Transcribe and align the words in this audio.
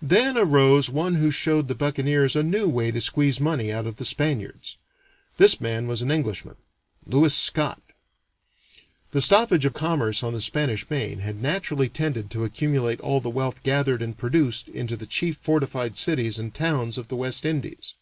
Then 0.00 0.38
arose 0.38 0.88
one 0.88 1.16
who 1.16 1.30
showed 1.30 1.68
the 1.68 1.74
buccaneers 1.74 2.34
a 2.34 2.42
new 2.42 2.66
way 2.66 2.90
to 2.90 2.98
squeeze 3.02 3.38
money 3.40 3.70
out 3.70 3.86
of 3.86 3.96
the 3.98 4.06
Spaniards. 4.06 4.78
This 5.36 5.60
man 5.60 5.86
was 5.86 6.00
an 6.00 6.10
Englishman 6.10 6.56
Lewis 7.04 7.34
Scot. 7.34 7.82
The 9.10 9.20
stoppage 9.20 9.66
of 9.66 9.74
commerce 9.74 10.22
on 10.22 10.32
the 10.32 10.40
Spanish 10.40 10.88
Main 10.88 11.18
had 11.18 11.42
naturally 11.42 11.90
tended 11.90 12.30
to 12.30 12.44
accumulate 12.44 13.00
all 13.02 13.20
the 13.20 13.28
wealth 13.28 13.62
gathered 13.62 14.00
and 14.00 14.16
produced 14.16 14.66
into 14.70 14.96
the 14.96 15.04
chief 15.04 15.36
fortified 15.36 15.94
cities 15.94 16.38
and 16.38 16.54
towns 16.54 16.96
of 16.96 17.08
the 17.08 17.16
West 17.16 17.44
Indies. 17.44 17.92